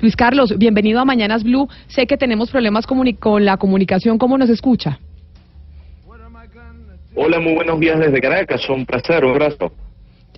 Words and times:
Luis 0.00 0.14
Carlos, 0.16 0.56
bienvenido 0.58 1.00
a 1.00 1.04
Mañanas 1.04 1.42
Blue. 1.42 1.68
Sé 1.88 2.06
que 2.06 2.16
tenemos 2.16 2.50
problemas 2.50 2.86
con 2.86 3.44
la 3.44 3.56
comunicación. 3.56 4.18
¿Cómo 4.18 4.38
nos 4.38 4.48
escucha? 4.48 5.00
Hola, 7.16 7.40
muy 7.40 7.54
buenos 7.54 7.80
días 7.80 7.98
desde 7.98 8.20
Caracas. 8.20 8.68
Un 8.68 8.86
placer, 8.86 9.24
un 9.24 9.32
abrazo. 9.32 9.72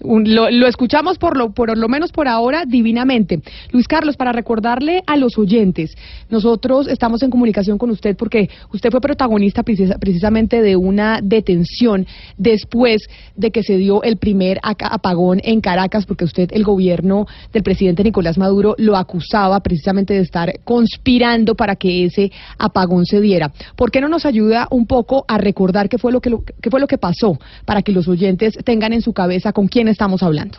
Un- 0.03 0.35
lo, 0.35 0.51
lo 0.51 0.67
escuchamos 0.67 1.19
por 1.19 1.37
lo, 1.37 1.51
por 1.51 1.77
lo 1.77 1.89
menos 1.89 2.11
por 2.11 2.27
ahora 2.27 2.65
divinamente. 2.67 3.41
Luis 3.71 3.87
Carlos, 3.87 4.17
para 4.17 4.33
recordarle 4.33 5.03
a 5.07 5.19
los 5.19 5.37
oyentes, 5.37 5.95
nosotros 6.31 6.87
estamos 6.89 7.23
en 7.23 7.31
comunicación 7.31 7.79
con 7.79 7.91
usted 7.91 8.17
porque 8.17 8.49
usted 8.73 8.91
fue 8.91 9.01
protagonista 9.01 9.63
precisa- 9.63 9.99
precisamente 9.99 10.63
de 10.63 10.77
una 10.77 11.21
detención 11.23 12.07
después 12.39 13.03
de 13.37 13.51
que 13.51 13.63
se 13.63 13.77
dio 13.77 14.03
el 14.03 14.17
primer 14.17 14.59
apagón 14.63 15.41
en 15.45 15.61
Caracas, 15.61 16.07
porque 16.07 16.25
usted, 16.25 16.51
el 16.53 16.65
gobierno 16.65 17.27
del 17.53 17.63
presidente 17.63 18.05
Nicolás 18.05 18.39
Maduro, 18.39 18.75
lo 18.79 18.97
acusaba 18.97 19.61
precisamente 19.61 20.15
de 20.15 20.21
estar 20.21 20.53
conspirando 20.65 21.55
para 21.55 21.77
que 21.77 22.05
ese 22.05 22.31
apagón 22.59 23.07
se 23.07 23.21
diera. 23.21 23.53
¿Por 23.77 23.91
qué 23.91 24.01
no 24.01 24.09
nos 24.09 24.25
ayuda 24.27 24.67
un 24.71 24.87
poco 24.87 25.25
a 25.29 25.39
recordar 25.39 25.89
qué 25.89 25.99
fue 25.99 26.13
lo 26.13 26.21
que, 26.21 26.31
lo- 26.31 26.45
qué 26.61 26.71
fue 26.71 26.81
lo 26.81 26.87
que 26.87 26.99
pasó 26.99 27.39
para 27.65 27.83
que 27.83 27.93
los 27.93 28.09
oyentes 28.09 28.55
tengan 28.65 28.93
en 28.93 29.03
su 29.03 29.13
cabeza 29.13 29.53
con 29.53 29.69
quién 29.69 29.89
estamos 29.89 30.23
hablando? 30.23 30.59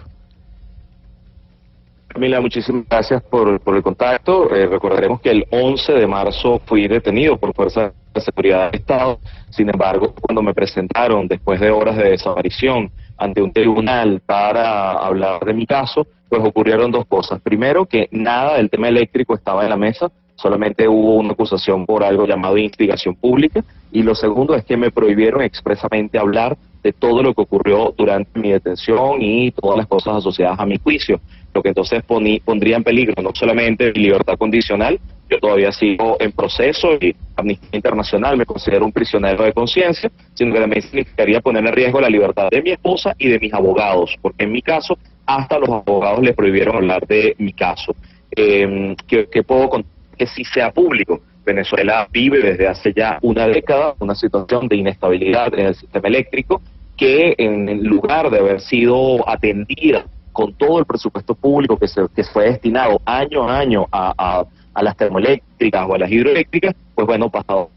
Camila, 2.13 2.41
muchísimas 2.41 2.83
gracias 2.89 3.23
por, 3.23 3.61
el 3.65 3.83
contacto. 3.83 4.53
Eh, 4.53 4.67
recordaremos 4.67 5.21
que 5.21 5.31
el 5.31 5.45
11 5.49 5.93
de 5.93 6.07
marzo 6.07 6.61
fui 6.65 6.87
detenido 6.87 7.37
por 7.37 7.53
fuerzas 7.53 7.93
de 8.13 8.21
seguridad 8.21 8.69
del 8.69 8.81
Estado. 8.81 9.19
Sin 9.49 9.69
embargo, 9.69 10.13
cuando 10.19 10.41
me 10.41 10.53
presentaron 10.53 11.27
después 11.27 11.61
de 11.61 11.71
horas 11.71 11.95
de 11.95 12.09
desaparición 12.09 12.91
ante 13.17 13.41
un 13.41 13.53
tribunal 13.53 14.21
para 14.25 14.91
hablar 14.91 15.45
de 15.45 15.53
mi 15.53 15.65
caso, 15.65 16.05
pues 16.27 16.43
ocurrieron 16.43 16.91
dos 16.91 17.05
cosas. 17.05 17.39
Primero, 17.41 17.85
que 17.85 18.09
nada 18.11 18.57
del 18.57 18.69
tema 18.69 18.89
eléctrico 18.89 19.33
estaba 19.33 19.63
en 19.63 19.69
la 19.69 19.77
mesa, 19.77 20.11
solamente 20.35 20.89
hubo 20.89 21.15
una 21.15 21.31
acusación 21.31 21.85
por 21.85 22.03
algo 22.03 22.25
llamado 22.25 22.57
instigación 22.57 23.15
pública. 23.15 23.63
Y 23.91 24.03
lo 24.03 24.15
segundo 24.15 24.53
es 24.55 24.65
que 24.65 24.75
me 24.75 24.91
prohibieron 24.91 25.43
expresamente 25.43 26.19
hablar 26.19 26.57
de 26.83 26.93
todo 26.93 27.21
lo 27.21 27.33
que 27.33 27.41
ocurrió 27.41 27.93
durante 27.97 28.39
mi 28.39 28.51
detención 28.51 29.21
y 29.21 29.51
todas 29.51 29.77
las 29.77 29.87
cosas 29.87 30.17
asociadas 30.17 30.59
a 30.59 30.65
mi 30.65 30.77
juicio, 30.77 31.19
lo 31.53 31.61
que 31.61 31.69
entonces 31.69 32.03
poní- 32.07 32.41
pondría 32.41 32.77
en 32.77 32.83
peligro 32.83 33.21
no 33.21 33.31
solamente 33.33 33.91
mi 33.93 34.03
libertad 34.03 34.37
condicional, 34.37 34.99
yo 35.29 35.39
todavía 35.39 35.71
sigo 35.71 36.17
en 36.19 36.31
proceso 36.31 36.93
y 36.99 37.15
Amnistía 37.35 37.69
Internacional 37.73 38.35
me 38.35 38.45
considera 38.45 38.83
un 38.83 38.91
prisionero 38.91 39.43
de 39.43 39.53
conciencia, 39.53 40.11
sino 40.33 40.53
que 40.53 40.59
también 40.59 40.81
significaría 40.81 41.39
poner 41.39 41.65
en 41.65 41.73
riesgo 41.73 42.01
la 42.01 42.09
libertad 42.09 42.49
de 42.49 42.61
mi 42.61 42.71
esposa 42.71 43.15
y 43.17 43.29
de 43.29 43.39
mis 43.39 43.53
abogados, 43.53 44.15
porque 44.21 44.43
en 44.43 44.51
mi 44.51 44.61
caso 44.61 44.97
hasta 45.25 45.57
los 45.59 45.69
abogados 45.69 46.21
le 46.21 46.33
prohibieron 46.33 46.75
hablar 46.75 47.07
de 47.07 47.35
mi 47.37 47.53
caso. 47.53 47.95
Eh, 48.35 48.95
que, 49.07 49.43
puedo 49.43 49.69
contar 49.69 49.91
que 50.17 50.25
sí 50.27 50.43
sea 50.43 50.71
público. 50.71 51.21
Venezuela 51.45 52.07
vive 52.11 52.41
desde 52.41 52.67
hace 52.67 52.93
ya 52.93 53.17
una 53.21 53.47
década 53.47 53.95
una 53.99 54.15
situación 54.15 54.67
de 54.67 54.75
inestabilidad 54.75 55.53
en 55.53 55.67
el 55.67 55.75
sistema 55.75 56.07
eléctrico 56.07 56.61
que 56.97 57.33
en 57.37 57.83
lugar 57.83 58.29
de 58.29 58.39
haber 58.39 58.61
sido 58.61 59.27
atendida 59.27 60.05
con 60.31 60.53
todo 60.53 60.79
el 60.79 60.85
presupuesto 60.85 61.33
público 61.33 61.77
que, 61.77 61.87
se, 61.87 62.01
que 62.15 62.23
fue 62.23 62.45
destinado 62.51 63.01
año 63.05 63.49
a 63.49 63.57
año 63.57 63.87
a, 63.91 64.45
a, 64.73 64.83
las 64.83 64.95
termoeléctricas 64.95 65.85
o 65.87 65.95
a 65.95 65.97
las 65.97 66.11
hidroeléctricas, 66.11 66.75
pues 66.95 67.07
bueno, 67.07 67.29
pasado 67.29 67.69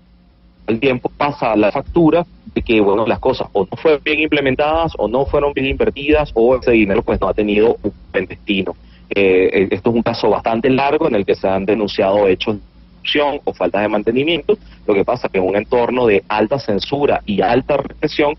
el 0.66 0.78
tiempo 0.81 1.10
pasa 1.16 1.56
la 1.56 1.72
factura 1.72 2.25
de 2.54 2.62
que 2.62 2.81
bueno 2.81 3.06
las 3.06 3.19
cosas 3.19 3.48
o 3.52 3.66
no 3.70 3.76
fueron 3.76 4.00
bien 4.04 4.20
implementadas 4.20 4.92
o 4.96 5.08
no 5.08 5.26
fueron 5.26 5.52
bien 5.52 5.66
invertidas 5.66 6.31
o 6.34 6.56
ese 6.56 6.70
dinero 6.70 7.02
pues 7.02 7.20
no 7.20 7.28
ha 7.28 7.34
tenido 7.34 7.76
un 7.82 7.92
buen 8.12 8.26
destino. 8.26 8.76
Eh, 9.10 9.69
esto 9.70 9.91
es 9.91 9.96
un 9.96 10.02
caso 10.02 10.31
bastante 10.31 10.70
largo 10.70 11.08
en 11.08 11.16
el 11.16 11.26
que 11.26 11.34
se 11.34 11.46
han 11.46 11.66
denunciado 11.66 12.26
hechos 12.26 12.56
corrupción 13.04 13.41
o 13.44 13.53
faltas 13.53 13.82
de 13.82 13.88
mantenimiento. 13.88 14.56
Lo 14.87 14.94
que 14.94 15.04
pasa 15.04 15.28
que 15.28 15.38
en 15.38 15.44
un 15.44 15.56
entorno 15.56 16.06
de 16.06 16.22
alta 16.28 16.59
censura 16.59 17.20
y 17.26 17.41
alta 17.41 17.76
represión 17.76 18.34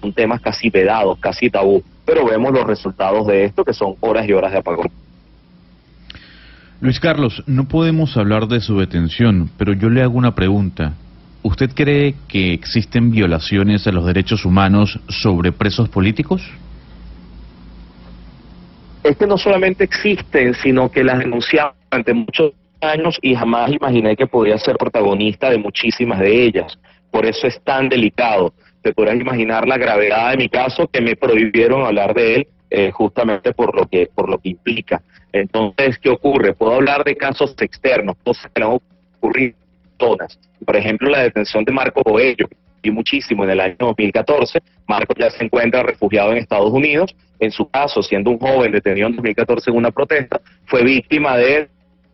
son 0.00 0.12
temas 0.12 0.40
casi 0.40 0.70
vedados, 0.70 1.18
casi 1.18 1.50
tabú. 1.50 1.82
Pero 2.04 2.26
vemos 2.26 2.52
los 2.52 2.64
resultados 2.64 3.26
de 3.26 3.44
esto 3.44 3.64
que 3.64 3.72
son 3.72 3.94
horas 4.00 4.28
y 4.28 4.32
horas 4.32 4.52
de 4.52 4.58
apagón. 4.58 4.90
Luis 6.80 6.98
Carlos, 6.98 7.42
no 7.46 7.68
podemos 7.68 8.16
hablar 8.16 8.46
de 8.46 8.60
su 8.60 8.78
detención, 8.78 9.50
pero 9.58 9.74
yo 9.74 9.90
le 9.90 10.02
hago 10.02 10.16
una 10.16 10.34
pregunta. 10.34 10.94
¿Usted 11.42 11.70
cree 11.74 12.14
que 12.26 12.52
existen 12.54 13.10
violaciones 13.10 13.86
a 13.86 13.92
los 13.92 14.06
derechos 14.06 14.44
humanos 14.44 14.98
sobre 15.08 15.52
presos 15.52 15.88
políticos? 15.88 16.42
es 19.02 19.16
que 19.16 19.26
no 19.26 19.38
solamente 19.38 19.84
existen, 19.84 20.54
sino 20.54 20.90
que 20.90 21.02
las 21.02 21.18
denunciaba 21.18 21.74
durante 21.90 22.12
muchos 22.12 22.52
años 22.80 23.18
y 23.22 23.34
jamás 23.34 23.72
imaginé 23.72 24.16
que 24.16 24.26
podía 24.26 24.58
ser 24.58 24.76
protagonista 24.76 25.50
de 25.50 25.58
muchísimas 25.58 26.18
de 26.20 26.44
ellas. 26.44 26.78
Por 27.10 27.26
eso 27.26 27.46
es 27.46 27.60
tan 27.62 27.88
delicado. 27.88 28.52
Te 28.82 28.92
podrás 28.92 29.16
imaginar 29.16 29.66
la 29.66 29.76
gravedad 29.76 30.30
de 30.30 30.36
mi 30.36 30.48
caso 30.48 30.86
que 30.88 31.00
me 31.00 31.16
prohibieron 31.16 31.84
hablar 31.84 32.14
de 32.14 32.34
él 32.36 32.48
eh, 32.70 32.90
justamente 32.92 33.52
por 33.52 33.74
lo 33.74 33.86
que 33.86 34.08
por 34.14 34.28
lo 34.28 34.38
que 34.38 34.50
implica. 34.50 35.02
Entonces, 35.32 35.98
¿qué 35.98 36.10
ocurre? 36.10 36.54
Puedo 36.54 36.74
hablar 36.74 37.04
de 37.04 37.16
casos 37.16 37.54
externos, 37.60 38.16
cosas 38.22 38.50
que 38.52 38.60
no 38.60 38.80
ocurrido 39.18 39.56
zonas. 39.98 40.38
Por 40.64 40.76
ejemplo, 40.76 41.10
la 41.10 41.22
detención 41.22 41.64
de 41.64 41.72
Marco 41.72 42.02
Boello, 42.02 42.48
y 42.82 42.90
muchísimo 42.90 43.44
en 43.44 43.50
el 43.50 43.60
año 43.60 43.76
2014. 43.78 44.60
Marco 44.86 45.14
ya 45.18 45.30
se 45.30 45.44
encuentra 45.44 45.82
refugiado 45.82 46.32
en 46.32 46.38
Estados 46.38 46.72
Unidos. 46.72 47.14
En 47.38 47.50
su 47.50 47.68
caso, 47.68 48.02
siendo 48.02 48.30
un 48.30 48.38
joven 48.38 48.72
detenido 48.72 49.08
en 49.08 49.16
2014 49.16 49.70
en 49.70 49.76
una 49.76 49.90
protesta, 49.90 50.40
fue 50.66 50.82
víctima 50.82 51.36
de 51.36 51.68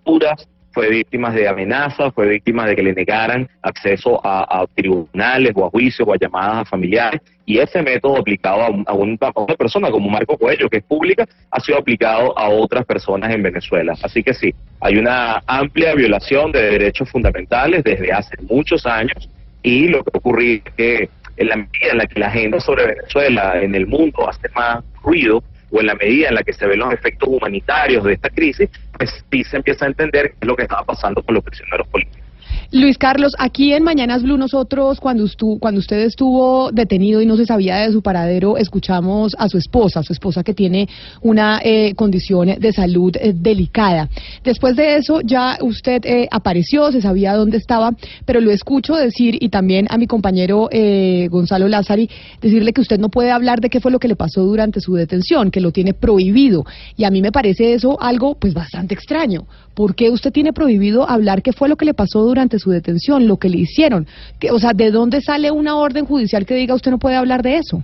puras, 0.05 0.49
fue 0.77 0.91
víctima 0.91 1.31
de 1.31 1.49
amenazas, 1.49 2.13
fue 2.13 2.29
víctima 2.29 2.67
de 2.67 2.77
que 2.77 2.83
le 2.83 2.93
negaran 2.93 3.49
acceso 3.63 4.21
a, 4.23 4.67
tribunales 4.75 5.53
o 5.55 5.65
a 5.65 5.71
juicios 5.71 6.07
o 6.07 6.13
a 6.13 6.19
llamadas 6.19 6.59
a 6.59 6.65
familiares. 6.67 7.23
Y 7.47 7.57
ese 7.61 7.81
método 7.81 8.19
aplicado 8.19 8.61
a, 8.61 8.67
a 8.67 8.93
un- 8.93 9.17
a 9.23 9.41
una 9.41 9.55
persona 9.55 9.91
como 9.91 10.11
Marco 10.11 10.37
Cuello, 10.37 10.69
que 10.69 10.77
es 10.77 10.85
pública, 10.85 11.27
ha 11.51 11.61
sido 11.61 11.79
aplicado 11.79 12.39
a 12.39 12.51
otras 12.51 12.85
personas 12.85 13.33
en 13.35 13.43
Venezuela. 13.43 13.95
Así 14.03 14.23
que 14.23 14.35
sí, 14.35 14.55
hay 14.83 14.99
una 14.99 15.43
amplia 15.47 15.95
violación 15.95 16.53
de 16.53 16.61
derechos 16.73 17.09
fundamentales 17.11 17.83
desde 17.83 18.13
hace 18.13 18.37
muchos 18.43 18.85
años 18.85 19.31
y 19.63 19.89
lo 19.89 20.05
que 20.05 20.19
ocurre 20.19 20.55
es 20.57 20.63
que 20.77 21.09
en 21.39 21.49
la 21.49 21.57
medida 21.57 21.93
en 21.93 21.99
la 21.99 22.07
que 22.07 22.21
la 22.21 22.27
agenda 22.27 22.61
sobre 22.61 22.85
Venezuela 22.87 23.63
en 23.63 23.75
el 23.75 23.87
mundo 23.87 24.29
hace 24.29 24.47
más 24.55 24.85
ruido 25.03 25.43
o 25.71 25.81
en 25.81 25.87
la 25.87 25.95
medida 25.95 26.29
en 26.29 26.35
la 26.35 26.43
que 26.43 26.53
se 26.53 26.67
ven 26.67 26.79
los 26.79 26.93
efectos 26.93 27.29
humanitarios 27.29 28.05
de 28.05 28.15
esta 28.15 28.31
crisis, 28.31 28.69
pues 28.97 29.25
sí 29.31 29.45
se 29.45 29.57
empieza 29.57 29.85
a 29.85 29.89
entender 29.89 30.31
qué 30.31 30.37
es 30.41 30.47
lo 30.47 30.57
que 30.57 30.63
estaba 30.63 30.85
pasando 30.85 31.23
con 31.23 31.35
los 31.35 31.45
prisioneros 31.45 31.87
políticos. 31.89 32.26
Luis 32.73 32.99
Carlos, 32.99 33.35
aquí 33.39 33.73
en 33.73 33.85
Mañanas 33.85 34.23
Blue 34.23 34.37
nosotros 34.37 34.99
cuando, 35.01 35.25
estu- 35.25 35.59
cuando 35.61 35.79
usted 35.79 36.01
estuvo 36.01 36.71
detenido 36.73 37.21
y 37.23 37.27
no 37.27 37.37
se 37.37 37.47
sabía 37.47 37.77
de 37.77 37.93
su 37.93 38.03
paradero, 38.03 38.57
escuchamos 38.57 39.35
a 39.39 39.49
su 39.49 39.57
esposa, 39.57 40.03
su 40.03 40.13
esposa 40.13 40.43
que 40.43 40.53
tiene 40.53 40.89
una 41.23 41.61
eh, 41.63 41.95
condición 41.95 42.57
de 42.59 42.73
salud 42.73 43.15
eh, 43.21 43.33
delicada. 43.35 44.09
Después 44.43 44.75
de 44.75 44.97
eso 44.97 45.21
ya 45.23 45.59
usted 45.61 46.05
eh, 46.05 46.29
apareció, 46.31 46.91
se 46.91 47.01
sabía 47.01 47.35
dónde 47.35 47.57
estaba, 47.57 47.93
pero 48.25 48.41
lo 48.41 48.51
escucho 48.51 48.95
decir 48.97 49.37
y 49.41 49.49
también 49.49 49.87
a 49.89 49.97
mi 49.97 50.07
compañero 50.09 50.69
eh, 50.73 51.29
Gonzalo 51.31 51.69
Lázari 51.69 52.11
decirle 52.43 52.73
que 52.73 52.81
usted 52.81 52.99
no 52.99 53.11
puede 53.11 53.31
hablar 53.31 53.61
de 53.61 53.71
qué 53.71 53.81
fue 53.81 53.93
lo 53.93 54.01
que 54.01 54.09
le 54.09 54.17
pasó 54.17 54.43
durante 54.43 54.81
su 54.81 54.95
detención, 54.95 55.51
que 55.53 55.61
lo 55.61 55.71
tiene 55.71 55.95
prohibido. 55.95 56.65
Y 56.97 57.05
a 57.05 57.11
mí 57.11 57.23
me 57.23 57.31
parece 57.33 57.75
eso 57.75 57.97
algo 58.03 58.35
pues 58.35 58.55
bastante 58.55 58.95
extraño. 58.95 59.47
¿Por 59.75 59.95
qué 59.95 60.09
usted 60.11 60.33
tiene 60.33 60.55
prohibido 60.55 61.09
hablar 61.09 61.43
qué 61.43 61.53
fue 61.53 61.69
lo 61.69 61.77
que 61.77 61.85
le 61.85 61.93
pasó 61.93 62.23
durante 62.23 62.56
su 62.59 62.71
detención, 62.71 63.27
lo 63.27 63.37
que 63.37 63.49
le 63.49 63.59
hicieron? 63.59 64.07
Que, 64.39 64.51
o 64.51 64.59
sea, 64.59 64.73
¿de 64.75 64.91
dónde 64.91 65.21
sale 65.21 65.51
una 65.51 65.77
orden 65.77 66.05
judicial 66.07 66.47
que 66.47 66.55
diga 66.55 66.75
usted 66.75 66.91
no 66.91 66.99
puede 66.99 67.17
hablar 67.17 67.43
de 67.43 67.57
eso? 67.57 67.83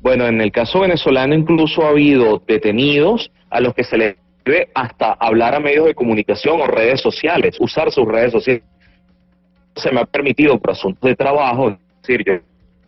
Bueno, 0.00 0.26
en 0.26 0.40
el 0.40 0.52
caso 0.52 0.80
venezolano 0.80 1.34
incluso 1.34 1.82
ha 1.82 1.88
habido 1.88 2.42
detenidos 2.46 3.30
a 3.48 3.60
los 3.60 3.72
que 3.72 3.84
se 3.84 3.96
les 3.96 4.16
debe 4.44 4.68
hasta 4.74 5.12
hablar 5.12 5.54
a 5.54 5.60
medios 5.60 5.86
de 5.86 5.94
comunicación 5.94 6.60
o 6.60 6.66
redes 6.66 7.00
sociales, 7.00 7.56
usar 7.58 7.90
sus 7.90 8.06
redes 8.06 8.32
sociales. 8.32 8.62
Se 9.76 9.90
me 9.90 10.00
ha 10.00 10.04
permitido 10.04 10.58
por 10.58 10.72
asuntos 10.72 11.08
de 11.08 11.16
trabajo, 11.16 11.70
es 11.70 11.78
decir, 12.02 12.22
yo 12.26 12.34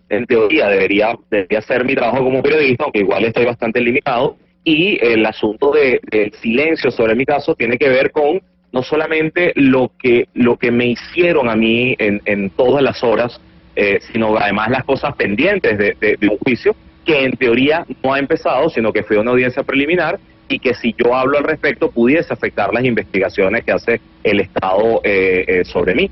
en 0.09 0.27
teoría 0.27 0.69
debería, 0.69 1.17
debería 1.31 1.59
hacer 1.59 1.85
mi 1.85 1.95
trabajo 1.95 2.23
como 2.23 2.43
periodista, 2.43 2.85
aunque 2.85 3.01
igual 3.01 3.25
estoy 3.25 3.45
bastante 3.45 3.81
limitado, 3.81 4.37
y 4.63 4.99
el 5.05 5.25
asunto 5.25 5.71
de, 5.71 6.01
del 6.11 6.33
silencio 6.35 6.91
sobre 6.91 7.15
mi 7.15 7.25
caso 7.25 7.55
tiene 7.55 7.79
que 7.79 7.89
ver 7.89 8.11
con 8.11 8.43
no 8.77 8.83
solamente 8.83 9.53
lo 9.57 9.91
que, 9.99 10.29
lo 10.35 10.59
que 10.59 10.71
me 10.71 10.87
hicieron 10.87 11.49
a 11.49 11.57
mí 11.57 11.97
en, 11.99 12.21
en 12.27 12.51
todas 12.51 12.83
las 12.83 13.03
horas, 13.03 13.41
eh, 13.75 14.01
sino 14.13 14.37
además 14.37 14.69
las 14.71 14.85
cosas 14.85 15.15
pendientes 15.17 15.79
de, 15.79 15.97
de- 15.99 16.17
de 16.21 16.29
un 16.29 16.37
juicio 16.37 16.77
que 17.07 17.25
en 17.25 17.33
teoría 17.33 17.87
no 18.05 18.13
ha 18.13 18.19
empezado, 18.19 18.69
sino 18.69 18.93
que 18.93 19.03
fue 19.03 19.17
una 19.17 19.31
audiencia 19.31 19.63
preliminar 19.63 20.19
y 20.49 20.59
que 20.59 20.75
si 20.75 20.95
yo 21.03 21.15
hablo 21.15 21.39
al 21.39 21.45
respecto 21.45 21.91
pudiese 21.91 22.35
afectar 22.35 22.69
las 22.75 22.85
investigaciones 22.85 23.65
que 23.65 23.73
hace 23.73 24.01
el 24.23 24.41
Estado 24.41 25.01
eh, 25.05 25.45
eh, 25.49 25.65
sobre 25.65 25.95
mí. 25.95 26.11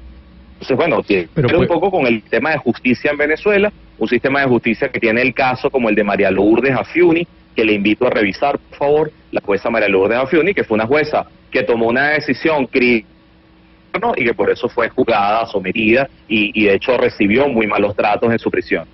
Entonces, 0.55 0.77
bueno, 0.79 1.03
tiene 1.03 1.29
un 1.59 1.67
poco 1.67 1.91
con 1.91 2.07
el 2.07 2.23
sistema 2.23 2.53
de 2.53 2.59
justicia 2.59 3.11
en 3.11 3.19
Venezuela, 3.19 3.71
un 3.99 4.09
sistema 4.09 4.41
de 4.41 4.47
justicia 4.47 4.89
que 4.89 5.01
tiene 5.01 5.21
el 5.21 5.35
caso 5.35 5.69
como 5.69 5.91
el 5.91 5.95
de 5.95 6.05
María 6.05 6.31
Lourdes 6.31 6.75
Afiuni, 6.75 7.27
que 7.55 7.65
le 7.65 7.73
invito 7.75 8.07
a 8.07 8.11
revisar, 8.11 8.59
por 8.59 8.79
favor, 8.79 9.13
la 9.31 9.41
jueza 9.41 9.71
María 9.71 9.89
Lourdes 9.89 10.19
Afiuni, 10.19 10.55
que 10.55 10.65
fue 10.65 10.75
una 10.77 10.87
jueza 10.87 11.27
que 11.51 11.63
tomó 11.63 11.87
una 11.87 12.11
decisión 12.11 12.67
crítica 12.67 13.09
y 14.17 14.25
que 14.25 14.35
por 14.35 14.51
eso 14.51 14.69
fue 14.69 14.89
juzgada, 14.89 15.47
sometida 15.47 16.09
y, 16.29 16.51
y 16.61 16.67
de 16.67 16.75
hecho 16.75 16.97
recibió 16.97 17.49
muy 17.49 17.67
malos 17.67 17.95
tratos 17.95 18.31
en 18.33 18.39
su 18.39 18.51
prisión. 18.51 18.85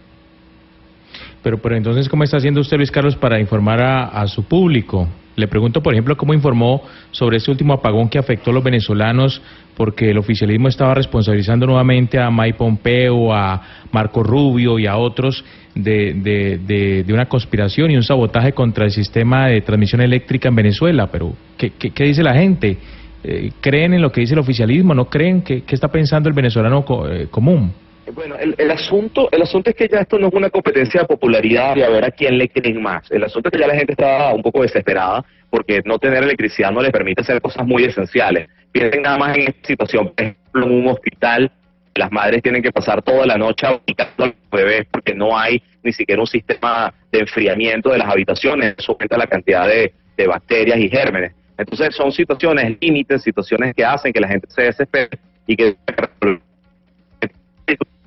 Pero, 1.42 1.56
pero 1.58 1.74
entonces, 1.74 2.08
¿cómo 2.08 2.22
está 2.22 2.36
haciendo 2.36 2.60
usted, 2.60 2.76
Luis 2.76 2.90
Carlos, 2.90 3.16
para 3.16 3.40
informar 3.40 3.80
a, 3.80 4.04
a 4.08 4.26
su 4.26 4.44
público? 4.44 5.08
Le 5.40 5.48
pregunto, 5.48 5.82
por 5.82 5.94
ejemplo, 5.94 6.16
cómo 6.16 6.34
informó 6.34 6.82
sobre 7.10 7.38
este 7.38 7.50
último 7.50 7.72
apagón 7.72 8.08
que 8.08 8.18
afectó 8.18 8.50
a 8.50 8.54
los 8.54 8.62
venezolanos, 8.62 9.42
porque 9.76 10.10
el 10.10 10.18
oficialismo 10.18 10.68
estaba 10.68 10.94
responsabilizando 10.94 11.66
nuevamente 11.66 12.18
a 12.18 12.30
Mike 12.30 12.58
Pompeo, 12.58 13.32
a 13.32 13.62
Marco 13.90 14.22
Rubio 14.22 14.78
y 14.78 14.86
a 14.86 14.96
otros 14.96 15.44
de, 15.74 17.04
una 17.08 17.26
conspiración 17.26 17.90
y 17.90 17.96
un 17.96 18.02
sabotaje 18.02 18.52
contra 18.52 18.84
el 18.84 18.90
sistema 18.90 19.48
de 19.48 19.60
transmisión 19.62 20.00
eléctrica 20.00 20.48
en 20.48 20.56
Venezuela. 20.56 21.08
Pero, 21.10 21.32
¿qué, 21.56 21.70
qué, 21.70 21.90
qué 21.90 22.04
dice 22.04 22.22
la 22.22 22.34
gente? 22.34 22.76
Eh, 23.22 23.50
¿Creen 23.60 23.94
en 23.94 24.02
lo 24.02 24.12
que 24.12 24.20
dice 24.20 24.34
el 24.34 24.40
oficialismo? 24.40 24.94
¿No 24.94 25.06
creen? 25.06 25.42
¿Qué, 25.42 25.62
qué 25.62 25.74
está 25.74 25.88
pensando 25.88 26.28
el 26.28 26.34
venezolano 26.34 26.84
eh, 27.10 27.28
común? 27.30 27.72
Bueno, 28.14 28.36
el, 28.36 28.54
el 28.58 28.70
asunto 28.70 29.28
el 29.30 29.42
asunto 29.42 29.70
es 29.70 29.76
que 29.76 29.88
ya 29.88 30.00
esto 30.00 30.18
no 30.18 30.28
es 30.28 30.34
una 30.34 30.50
competencia 30.50 31.02
de 31.02 31.06
popularidad 31.06 31.76
y 31.76 31.82
a 31.82 31.88
ver 31.88 32.04
a 32.04 32.10
quién 32.10 32.38
le 32.38 32.48
creen 32.48 32.82
más. 32.82 33.10
El 33.10 33.24
asunto 33.24 33.48
es 33.48 33.52
que 33.52 33.58
ya 33.60 33.66
la 33.66 33.74
gente 33.74 33.92
está 33.92 34.32
un 34.34 34.42
poco 34.42 34.62
desesperada 34.62 35.24
porque 35.50 35.80
no 35.84 35.98
tener 35.98 36.22
electricidad 36.22 36.70
no 36.70 36.80
le 36.80 36.90
permite 36.90 37.22
hacer 37.22 37.40
cosas 37.40 37.66
muy 37.66 37.84
esenciales. 37.84 38.48
Piensen 38.72 39.02
nada 39.02 39.18
más 39.18 39.36
en 39.36 39.48
esta 39.48 39.66
situación, 39.66 40.08
por 40.08 40.24
ejemplo, 40.24 40.66
en 40.66 40.72
un 40.72 40.88
hospital, 40.88 41.50
las 41.94 42.12
madres 42.12 42.42
tienen 42.42 42.62
que 42.62 42.72
pasar 42.72 43.02
toda 43.02 43.26
la 43.26 43.36
noche 43.36 43.66
ubicando 43.66 44.24
a 44.24 44.26
los 44.28 44.34
bebés 44.50 44.86
porque 44.90 45.14
no 45.14 45.36
hay 45.36 45.62
ni 45.82 45.92
siquiera 45.92 46.20
un 46.20 46.26
sistema 46.26 46.94
de 47.10 47.20
enfriamiento 47.20 47.90
de 47.90 47.98
las 47.98 48.08
habitaciones, 48.08 48.74
eso 48.78 48.92
aumenta 48.92 49.18
la 49.18 49.26
cantidad 49.26 49.66
de, 49.66 49.92
de 50.16 50.26
bacterias 50.26 50.78
y 50.78 50.88
gérmenes. 50.88 51.32
Entonces 51.58 51.94
son 51.94 52.12
situaciones 52.12 52.78
límites, 52.80 53.22
situaciones 53.22 53.74
que 53.74 53.84
hacen 53.84 54.12
que 54.12 54.20
la 54.20 54.28
gente 54.28 54.46
se 54.50 54.62
desespere 54.62 55.10
y 55.46 55.56
que 55.56 55.76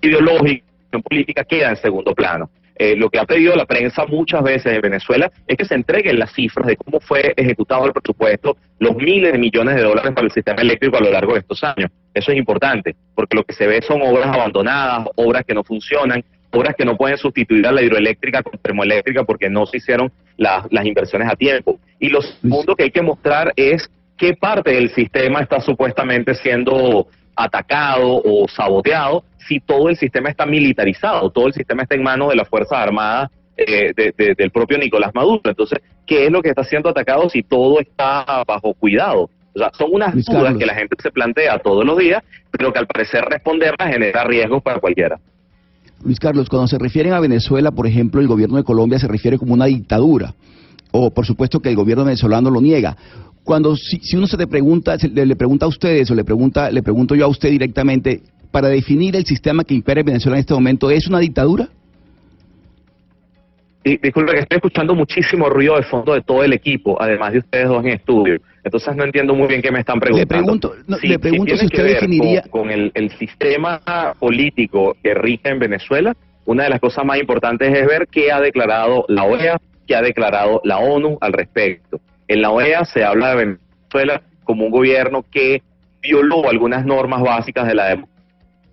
ideológica, 0.03 0.65
política 1.03 1.43
queda 1.43 1.69
en 1.69 1.75
segundo 1.77 2.13
plano. 2.13 2.49
Eh, 2.75 2.95
lo 2.95 3.09
que 3.09 3.19
ha 3.19 3.25
pedido 3.25 3.55
la 3.55 3.65
prensa 3.65 4.05
muchas 4.07 4.43
veces 4.43 4.73
en 4.73 4.81
Venezuela 4.81 5.31
es 5.47 5.57
que 5.57 5.65
se 5.65 5.75
entreguen 5.75 6.17
las 6.17 6.33
cifras 6.33 6.65
de 6.65 6.75
cómo 6.75 6.99
fue 6.99 7.33
ejecutado 7.37 7.85
el 7.85 7.93
presupuesto, 7.93 8.57
los 8.79 8.95
miles 8.95 9.31
de 9.31 9.37
millones 9.37 9.75
de 9.75 9.83
dólares 9.83 10.11
para 10.13 10.25
el 10.25 10.31
sistema 10.31 10.61
eléctrico 10.61 10.97
a 10.97 11.01
lo 11.01 11.11
largo 11.11 11.33
de 11.33 11.39
estos 11.39 11.63
años. 11.63 11.91
Eso 12.13 12.31
es 12.31 12.37
importante, 12.37 12.95
porque 13.13 13.37
lo 13.37 13.43
que 13.43 13.53
se 13.53 13.67
ve 13.67 13.81
son 13.81 14.01
obras 14.01 14.27
abandonadas, 14.27 15.07
obras 15.15 15.45
que 15.45 15.53
no 15.53 15.63
funcionan, 15.63 16.23
obras 16.51 16.75
que 16.75 16.85
no 16.85 16.97
pueden 16.97 17.17
sustituir 17.17 17.65
a 17.67 17.71
la 17.71 17.81
hidroeléctrica 17.81 18.41
con 18.41 18.57
termoeléctrica 18.59 19.23
porque 19.23 19.49
no 19.49 19.65
se 19.65 19.77
hicieron 19.77 20.11
las, 20.37 20.65
las 20.71 20.85
inversiones 20.85 21.31
a 21.31 21.35
tiempo. 21.35 21.79
Y 21.99 22.09
lo 22.09 22.21
segundo 22.21 22.75
que 22.75 22.83
hay 22.83 22.91
que 22.91 23.01
mostrar 23.01 23.53
es 23.55 23.89
qué 24.17 24.35
parte 24.35 24.71
del 24.71 24.89
sistema 24.89 25.41
está 25.41 25.59
supuestamente 25.59 26.33
siendo 26.35 27.07
atacado 27.35 28.21
o 28.23 28.47
saboteado 28.47 29.23
si 29.47 29.59
todo 29.59 29.89
el 29.89 29.97
sistema 29.97 30.29
está 30.29 30.45
militarizado, 30.45 31.29
todo 31.29 31.47
el 31.47 31.53
sistema 31.53 31.83
está 31.83 31.95
en 31.95 32.03
manos 32.03 32.29
de 32.29 32.35
las 32.35 32.47
Fuerzas 32.47 32.77
Armadas 32.79 33.29
eh, 33.57 33.91
de- 33.95 34.13
de- 34.17 34.33
del 34.35 34.49
propio 34.51 34.77
Nicolás 34.79 35.11
Maduro. 35.13 35.41
Entonces, 35.45 35.79
¿qué 36.07 36.25
es 36.25 36.31
lo 36.31 36.41
que 36.41 36.49
está 36.49 36.63
siendo 36.63 36.89
atacado 36.89 37.29
si 37.29 37.43
todo 37.43 37.79
está 37.79 38.43
bajo 38.47 38.73
cuidado? 38.73 39.29
O 39.55 39.59
sea, 39.59 39.69
son 39.77 39.89
unas 39.93 40.13
Luis 40.15 40.25
dudas 40.25 40.43
Carlos. 40.43 40.59
que 40.59 40.65
la 40.65 40.73
gente 40.73 40.95
se 40.99 41.11
plantea 41.11 41.59
todos 41.59 41.85
los 41.85 41.95
días, 41.99 42.23
pero 42.49 42.73
que 42.73 42.79
al 42.79 42.87
parecer 42.87 43.23
responderlas 43.25 43.91
genera 43.91 44.23
riesgos 44.23 44.63
para 44.63 44.79
cualquiera. 44.79 45.19
Luis 46.03 46.19
Carlos, 46.19 46.49
cuando 46.49 46.67
se 46.67 46.79
refieren 46.79 47.13
a 47.13 47.19
Venezuela, 47.19 47.71
por 47.71 47.85
ejemplo, 47.85 48.19
el 48.21 48.27
gobierno 48.27 48.57
de 48.57 48.63
Colombia 48.63 48.97
se 48.97 49.07
refiere 49.07 49.37
como 49.37 49.53
una 49.53 49.65
dictadura. 49.65 50.33
O 50.91 51.11
por 51.11 51.25
supuesto 51.25 51.59
que 51.59 51.69
el 51.69 51.75
gobierno 51.75 52.05
venezolano 52.05 52.49
lo 52.49 52.59
niega. 52.61 52.97
Cuando 53.43 53.75
si, 53.75 53.97
si 53.99 54.15
uno 54.15 54.25
se 54.27 54.37
te 54.37 54.47
pregunta, 54.47 54.97
se 54.97 55.09
le, 55.09 55.25
le 55.25 55.35
pregunta 55.35 55.65
a 55.65 55.69
ustedes 55.69 56.09
o 56.11 56.15
le 56.15 56.23
pregunta, 56.23 56.71
le 56.71 56.81
pregunto 56.81 57.13
yo 57.15 57.25
a 57.25 57.27
usted 57.27 57.49
directamente, 57.49 58.21
para 58.51 58.67
definir 58.69 59.15
el 59.15 59.25
sistema 59.25 59.63
que 59.63 59.73
impera 59.73 59.99
en 60.01 60.05
Venezuela 60.05 60.37
en 60.37 60.41
este 60.41 60.53
momento, 60.53 60.89
¿es 60.91 61.07
una 61.07 61.19
dictadura? 61.19 61.67
Di- 63.83 63.97
disculpe 64.01 64.31
que 64.33 64.39
estoy 64.39 64.55
escuchando 64.57 64.95
muchísimo 64.95 65.49
ruido 65.49 65.75
de 65.75 65.83
fondo 65.83 66.13
de 66.13 66.21
todo 66.21 66.43
el 66.43 66.53
equipo, 66.53 67.01
además 67.01 67.33
de 67.33 67.39
ustedes 67.39 67.67
dos 67.67 67.83
en 67.83 67.89
estudio. 67.91 68.39
Entonces 68.63 68.95
no 68.95 69.03
entiendo 69.03 69.35
muy 69.35 69.47
bien 69.47 69.61
qué 69.61 69.71
me 69.71 69.79
están 69.79 69.99
preguntando. 69.99 70.27
pregunto- 70.29 70.73
no, 70.87 70.97
le 71.03 71.19
pregunto 71.19 71.57
si 71.57 71.67
que 71.67 71.81
usted 71.81 71.93
definiría- 71.95 72.43
Con, 72.43 72.61
con 72.61 72.71
el, 72.71 72.91
el 72.93 73.09
sistema 73.17 73.81
político 74.19 74.95
que 75.03 75.13
rige 75.13 75.49
en 75.49 75.59
Venezuela, 75.59 76.15
una 76.45 76.63
de 76.63 76.69
las 76.69 76.79
cosas 76.79 77.03
más 77.03 77.19
importantes 77.19 77.77
es 77.77 77.85
ver 77.85 78.07
qué 78.09 78.31
ha 78.31 78.39
declarado 78.39 79.03
la 79.09 79.25
OEA, 79.25 79.59
qué 79.85 79.95
ha 79.97 80.01
declarado 80.01 80.61
la 80.63 80.77
ONU 80.77 81.17
al 81.19 81.33
respecto. 81.33 81.99
En 82.27 82.41
la 82.41 82.51
OEA 82.51 82.85
se 82.85 83.03
habla 83.03 83.29
de 83.29 83.35
Venezuela 83.35 84.21
como 84.43 84.65
un 84.65 84.71
gobierno 84.71 85.25
que 85.31 85.61
violó 86.01 86.49
algunas 86.49 86.85
normas 86.85 87.21
básicas 87.21 87.67
de 87.67 87.75
la 87.75 87.85
democracia. 87.87 88.13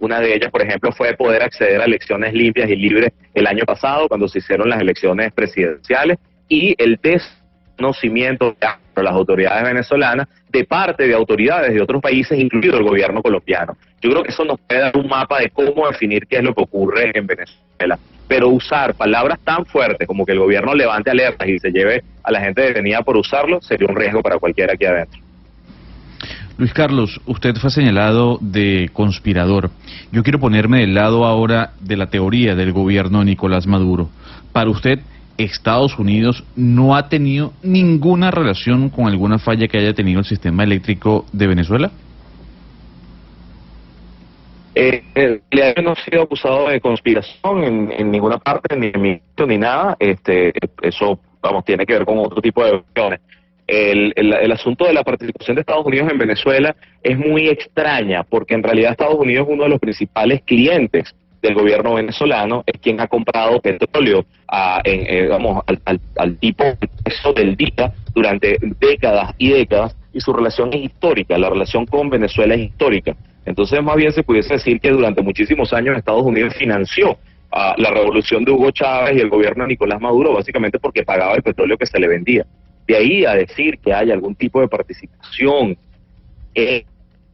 Una 0.01 0.19
de 0.19 0.35
ellas, 0.35 0.51
por 0.51 0.63
ejemplo, 0.63 0.93
fue 0.93 1.15
poder 1.15 1.43
acceder 1.43 1.81
a 1.81 1.85
elecciones 1.85 2.33
limpias 2.33 2.71
y 2.71 2.77
libres 2.77 3.13
el 3.35 3.47
año 3.47 3.65
pasado, 3.65 4.09
cuando 4.09 4.29
se 4.29 4.39
hicieron 4.39 4.71
las 4.71 4.81
elecciones 4.81 5.31
presidenciales, 5.33 6.19
y 6.49 6.75
el 6.79 6.99
desconocimiento 7.03 8.57
de 8.59 9.03
las 9.03 9.13
autoridades 9.13 9.63
venezolanas 9.63 10.27
de 10.49 10.65
parte 10.65 11.07
de 11.07 11.15
autoridades 11.15 11.75
de 11.75 11.83
otros 11.83 12.01
países, 12.01 12.39
incluido 12.39 12.79
el 12.79 12.85
gobierno 12.85 13.23
colombiano. 13.23 13.77
Yo 14.01 14.11
creo 14.11 14.23
que 14.23 14.31
eso 14.31 14.45
nos 14.45 14.59
puede 14.61 14.81
dar 14.81 14.97
un 14.97 15.07
mapa 15.07 15.39
de 15.39 15.51
cómo 15.51 15.87
definir 15.87 16.27
qué 16.27 16.37
es 16.37 16.43
lo 16.43 16.55
que 16.55 16.63
ocurre 16.63 17.13
en 17.15 17.27
Venezuela. 17.27 17.99
Pero 18.31 18.49
usar 18.49 18.95
palabras 18.95 19.41
tan 19.43 19.67
fuertes 19.67 20.07
como 20.07 20.25
que 20.25 20.31
el 20.31 20.39
gobierno 20.39 20.73
levante 20.73 21.11
alertas 21.11 21.49
y 21.49 21.59
se 21.59 21.73
lleve 21.73 22.05
a 22.23 22.31
la 22.31 22.41
gente 22.41 22.63
detenida 22.63 23.03
por 23.03 23.17
usarlo 23.17 23.61
sería 23.61 23.89
un 23.89 23.97
riesgo 23.97 24.23
para 24.23 24.39
cualquiera 24.39 24.75
aquí 24.75 24.85
adentro. 24.85 25.21
Luis 26.57 26.73
Carlos, 26.73 27.21
usted 27.27 27.57
fue 27.57 27.71
señalado 27.71 28.39
de 28.41 28.89
conspirador. 28.93 29.71
Yo 30.13 30.23
quiero 30.23 30.39
ponerme 30.39 30.79
del 30.79 30.95
lado 30.95 31.25
ahora 31.25 31.73
de 31.81 31.97
la 31.97 32.07
teoría 32.07 32.55
del 32.55 32.71
gobierno 32.71 33.19
de 33.19 33.25
Nicolás 33.25 33.67
Maduro. 33.67 34.11
Para 34.53 34.71
usted, 34.71 35.01
Estados 35.37 35.99
Unidos 35.99 36.45
no 36.55 36.95
ha 36.95 37.09
tenido 37.09 37.53
ninguna 37.65 38.31
relación 38.31 38.91
con 38.91 39.09
alguna 39.09 39.41
falla 39.41 39.67
que 39.67 39.79
haya 39.79 39.93
tenido 39.93 40.21
el 40.21 40.27
sistema 40.27 40.63
eléctrico 40.63 41.27
de 41.33 41.49
Venezuela. 41.49 41.91
Eh, 44.75 45.03
yo 45.51 45.83
no 45.83 45.93
he 45.93 46.11
sido 46.11 46.23
acusado 46.23 46.69
de 46.69 46.81
conspiración 46.81 47.91
en, 47.93 48.11
ninguna 48.11 48.39
parte, 48.39 48.77
ni 48.77 48.87
en 48.89 49.21
ni 49.49 49.59
nada. 49.59 49.97
Este, 49.99 50.53
eso, 50.83 51.19
vamos, 51.41 51.65
tiene 51.65 51.85
que 51.85 51.95
ver 51.95 52.05
con 52.05 52.19
otro 52.19 52.41
tipo 52.41 52.65
de 52.65 52.73
cuestiones. 52.73 53.21
El, 53.67 54.53
asunto 54.53 54.85
de 54.85 54.93
la 54.93 55.05
participación 55.05 55.55
de 55.55 55.61
Estados 55.61 55.87
Unidos 55.87 56.11
en 56.11 56.19
Venezuela 56.19 56.75
es 57.03 57.17
muy 57.17 57.49
extraña, 57.49 58.25
porque 58.25 58.55
en 58.55 58.65
realidad 58.65 58.93
Estados 58.93 59.15
Unidos 59.15 59.47
es 59.47 59.55
uno 59.55 59.65
de 59.65 59.71
los 59.71 59.79
principales 59.79 60.43
clientes 60.43 61.15
del 61.41 61.55
gobierno 61.55 61.95
venezolano, 61.95 62.65
es 62.67 62.81
quien 62.81 63.01
ha 63.01 63.07
comprado 63.07 63.61
petróleo 63.61 64.27
eh, 64.85 65.31
al, 66.17 66.37
tipo 66.39 66.65
precio 67.05 67.33
del 67.33 67.57
día 67.57 67.93
durante 68.13 68.59
décadas 68.81 69.35
y 69.39 69.51
décadas, 69.51 69.97
y 70.13 70.21
su 70.21 70.33
relación 70.33 70.73
es 70.73 70.83
histórica, 70.83 71.39
la 71.39 71.49
relación 71.49 71.87
con 71.87 72.11
Venezuela 72.11 72.55
es 72.55 72.63
histórica. 72.63 73.17
Entonces, 73.45 73.83
más 73.83 73.97
bien 73.97 74.13
se 74.13 74.23
pudiese 74.23 74.55
decir 74.55 74.81
que 74.81 74.91
durante 74.91 75.23
muchísimos 75.23 75.73
años 75.73 75.97
Estados 75.97 76.23
Unidos 76.23 76.55
financió 76.55 77.19
a 77.51 77.75
la 77.79 77.91
revolución 77.91 78.45
de 78.45 78.53
Hugo 78.53 78.71
Chávez 78.71 79.17
y 79.17 79.21
el 79.21 79.29
gobierno 79.29 79.65
de 79.65 79.69
Nicolás 79.69 80.01
Maduro, 80.01 80.35
básicamente 80.35 80.79
porque 80.79 81.03
pagaba 81.03 81.35
el 81.35 81.43
petróleo 81.43 81.77
que 81.77 81.87
se 81.87 81.99
le 81.99 82.07
vendía. 82.07 82.47
De 82.87 82.97
ahí 82.97 83.25
a 83.25 83.35
decir 83.35 83.79
que 83.79 83.93
hay 83.93 84.11
algún 84.11 84.35
tipo 84.35 84.61
de 84.61 84.69
participación, 84.69 85.77
eh, 86.55 86.85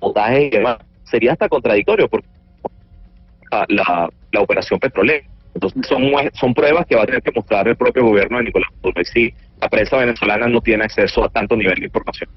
y 0.00 0.50
demás, 0.50 0.78
sería 1.04 1.32
hasta 1.32 1.48
contradictorio 1.48 2.08
porque 2.08 2.28
la, 3.68 4.08
la, 4.32 4.40
operación 4.40 4.78
petrolera. 4.78 5.24
Entonces 5.54 5.86
son, 5.86 6.02
son 6.34 6.54
pruebas 6.54 6.86
que 6.86 6.94
va 6.94 7.02
a 7.02 7.06
tener 7.06 7.22
que 7.22 7.32
mostrar 7.32 7.66
el 7.66 7.76
propio 7.76 8.04
gobierno 8.04 8.38
de 8.38 8.44
Nicolás 8.44 8.70
Maduro. 8.76 9.00
Y 9.00 9.04
sí, 9.06 9.34
la 9.60 9.68
prensa 9.68 9.96
venezolana 9.96 10.46
no 10.48 10.60
tiene 10.60 10.84
acceso 10.84 11.24
a 11.24 11.28
tanto 11.30 11.56
nivel 11.56 11.78
de 11.78 11.86
información. 11.86 12.28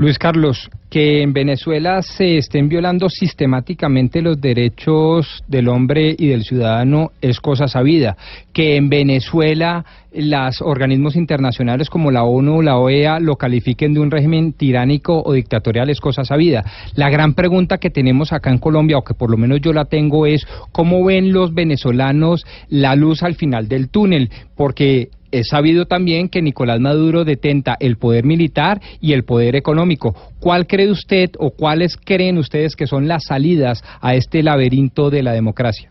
Luis 0.00 0.18
Carlos, 0.18 0.70
que 0.88 1.20
en 1.20 1.34
Venezuela 1.34 2.00
se 2.00 2.38
estén 2.38 2.70
violando 2.70 3.10
sistemáticamente 3.10 4.22
los 4.22 4.40
derechos 4.40 5.44
del 5.46 5.68
hombre 5.68 6.16
y 6.18 6.28
del 6.28 6.42
ciudadano 6.42 7.10
es 7.20 7.38
cosa 7.38 7.68
sabida. 7.68 8.16
Que 8.54 8.76
en 8.76 8.88
Venezuela 8.88 9.84
los 10.14 10.62
organismos 10.62 11.16
internacionales 11.16 11.90
como 11.90 12.10
la 12.10 12.24
ONU 12.24 12.60
o 12.60 12.62
la 12.62 12.78
OEA 12.78 13.20
lo 13.20 13.36
califiquen 13.36 13.92
de 13.92 14.00
un 14.00 14.10
régimen 14.10 14.54
tiránico 14.54 15.22
o 15.22 15.34
dictatorial 15.34 15.90
es 15.90 16.00
cosa 16.00 16.24
sabida. 16.24 16.64
La 16.94 17.10
gran 17.10 17.34
pregunta 17.34 17.76
que 17.76 17.90
tenemos 17.90 18.32
acá 18.32 18.48
en 18.48 18.56
Colombia, 18.56 18.96
o 18.96 19.04
que 19.04 19.12
por 19.12 19.30
lo 19.30 19.36
menos 19.36 19.60
yo 19.60 19.74
la 19.74 19.84
tengo, 19.84 20.24
es 20.24 20.46
cómo 20.72 21.04
ven 21.04 21.30
los 21.30 21.52
venezolanos 21.52 22.46
la 22.70 22.96
luz 22.96 23.22
al 23.22 23.34
final 23.34 23.68
del 23.68 23.90
túnel, 23.90 24.30
porque 24.56 25.10
es 25.32 25.48
sabido 25.48 25.86
también 25.86 26.28
que 26.28 26.42
Nicolás 26.42 26.80
Maduro 26.80 27.24
detenta 27.24 27.76
el 27.80 27.96
poder 27.96 28.24
militar 28.24 28.80
y 29.00 29.12
el 29.12 29.24
poder 29.24 29.56
económico. 29.56 30.14
¿Cuál 30.40 30.66
cree 30.66 30.90
usted 30.90 31.30
o 31.38 31.50
cuáles 31.50 31.96
creen 31.96 32.38
ustedes 32.38 32.76
que 32.76 32.86
son 32.86 33.08
las 33.08 33.24
salidas 33.24 33.82
a 34.00 34.14
este 34.14 34.42
laberinto 34.42 35.10
de 35.10 35.22
la 35.22 35.32
democracia? 35.32 35.90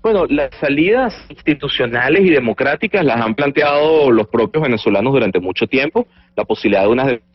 Bueno, 0.00 0.26
las 0.26 0.50
salidas 0.60 1.14
institucionales 1.28 2.24
y 2.24 2.30
democráticas 2.30 3.04
las 3.04 3.20
han 3.20 3.34
planteado 3.34 4.10
los 4.12 4.28
propios 4.28 4.62
venezolanos 4.62 5.12
durante 5.12 5.40
mucho 5.40 5.66
tiempo. 5.66 6.06
La 6.36 6.44
posibilidad 6.44 6.84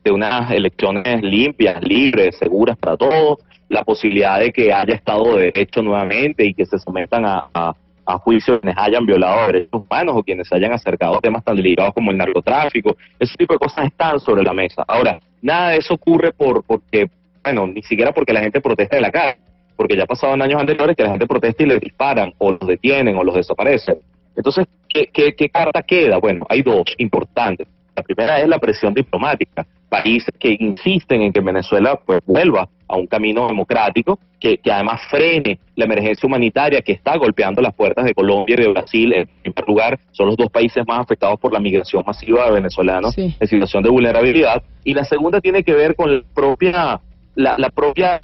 de 0.03 0.12
unas, 0.12 0.51
elecciones 0.51 1.22
limpias, 1.22 1.84
libres, 1.84 2.38
seguras 2.38 2.77
para 2.77 2.96
todos. 2.96 3.39
La 3.68 3.84
posibilidad 3.84 4.39
de 4.39 4.51
que 4.51 4.72
haya 4.72 4.96
Estado 4.96 5.36
de 5.36 5.51
Derecho 5.51 5.82
nuevamente 5.82 6.46
y 6.46 6.53
que 6.53 6.65
se 6.65 6.80
sometan 6.80 7.25
a, 7.25 7.50
a, 7.53 7.75
a 8.05 8.17
juicio 8.17 8.60
quienes 8.60 8.77
hayan 8.77 9.05
violado 9.05 9.48
derechos 9.48 9.81
humanos 9.81 10.15
o 10.17 10.24
quienes 10.24 10.48
se 10.48 10.55
hayan 10.55 10.74
acercado 10.74 11.17
a 11.17 11.22
temas 11.22 11.43
tan 11.43 11.55
delicados 11.55 11.93
como 11.93 12.12
el 12.12 12.17
narcotráfico. 12.17 12.98
Ese 13.19 13.36
tipo 13.36 13.53
de 13.53 13.60
cosas 13.60 13.86
están 13.86 14.19
sobre 14.19 14.43
la 14.43 14.53
mesa. 14.53 14.83
Ahora, 14.88 15.19
nada 15.41 15.69
de 15.69 15.77
eso 15.77 15.93
ocurre 15.93 16.31
por 16.31 16.63
porque, 16.63 17.10
bueno, 17.43 17.67
ni 17.67 17.81
siquiera 17.83 18.12
porque 18.12 18.33
la 18.33 18.41
gente 18.41 18.62
protesta 18.62 18.95
de 18.95 19.01
la 19.01 19.12
calle 19.12 19.38
porque 19.75 19.95
ya 19.98 20.05
en 20.33 20.41
años 20.41 20.62
anteriores 20.62 20.95
que 20.95 21.03
la 21.03 21.12
gente 21.12 21.27
protesta 21.27 21.63
y 21.63 21.65
le 21.65 21.79
disparan 21.79 22.33
o 22.38 22.51
los 22.51 22.67
detienen 22.67 23.17
o 23.17 23.24
los 23.24 23.36
desaparecen. 23.36 23.98
Entonces, 24.36 24.65
¿qué, 24.88 25.07
qué, 25.12 25.36
qué 25.36 25.50
carta 25.50 25.81
queda? 25.83 26.17
Bueno, 26.17 26.45
hay 26.50 26.62
dos 26.62 26.86
importantes. 26.98 27.67
La 27.95 28.03
primera 28.03 28.39
es 28.39 28.47
la 28.47 28.59
presión 28.59 28.93
diplomática. 28.93 29.65
Países 29.89 30.33
que 30.39 30.57
insisten 30.59 31.21
en 31.21 31.31
que 31.31 31.39
Venezuela 31.39 32.00
pues, 32.03 32.21
vuelva 32.25 32.67
a 32.88 32.97
un 32.97 33.07
camino 33.07 33.47
democrático, 33.47 34.19
que, 34.39 34.57
que, 34.57 34.71
además 34.71 35.01
frene 35.09 35.59
la 35.75 35.85
emergencia 35.85 36.25
humanitaria 36.27 36.81
que 36.81 36.91
está 36.91 37.15
golpeando 37.17 37.62
las 37.62 37.73
puertas 37.73 38.05
de 38.05 38.13
Colombia 38.13 38.55
y 38.57 38.63
de 38.63 38.67
Brasil. 38.69 39.13
En 39.13 39.53
primer 39.53 39.67
lugar, 39.67 40.00
son 40.12 40.27
los 40.27 40.38
dos 40.38 40.50
países 40.50 40.83
más 40.88 41.00
afectados 41.00 41.39
por 41.39 41.53
la 41.53 41.59
migración 41.59 42.03
masiva 42.05 42.45
de 42.45 42.51
venezolanos 42.51 43.13
sí. 43.13 43.35
en 43.39 43.47
situación 43.47 43.83
de 43.83 43.89
vulnerabilidad. 43.89 44.63
Y 44.83 44.93
la 44.93 45.03
segunda 45.03 45.39
tiene 45.39 45.63
que 45.63 45.73
ver 45.73 45.95
con 45.95 46.13
la 46.15 46.23
propia 46.33 47.01
la, 47.35 47.55
la, 47.57 47.69
propia 47.69 48.19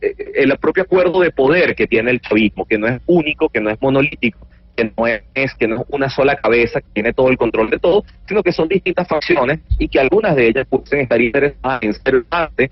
eh, 0.00 0.14
el 0.34 0.56
propio 0.56 0.84
acuerdo 0.84 1.20
de 1.20 1.30
poder 1.30 1.74
que 1.74 1.86
tiene 1.86 2.10
el 2.10 2.20
chavismo, 2.20 2.64
que 2.64 2.78
no 2.78 2.86
es 2.86 3.00
único, 3.06 3.48
que 3.48 3.60
no 3.60 3.70
es 3.70 3.80
monolítico, 3.80 4.46
que 4.76 4.92
no 4.96 5.06
es 5.06 5.54
que 5.54 5.68
no 5.68 5.76
es 5.76 5.82
una 5.88 6.08
sola 6.08 6.36
cabeza 6.36 6.80
que 6.80 6.88
tiene 6.94 7.12
todo 7.12 7.28
el 7.28 7.36
control 7.36 7.70
de 7.70 7.78
todo, 7.78 8.04
sino 8.26 8.42
que 8.42 8.52
son 8.52 8.68
distintas 8.68 9.06
facciones 9.06 9.60
y 9.78 9.88
que 9.88 10.00
algunas 10.00 10.34
de 10.36 10.48
ellas 10.48 10.66
pueden 10.68 11.02
estar 11.02 11.20
interesadas 11.20 11.82
en 11.82 11.92
ser 11.92 12.24
parte 12.24 12.70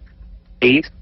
país 0.58 0.92